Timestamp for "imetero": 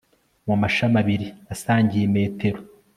2.07-2.59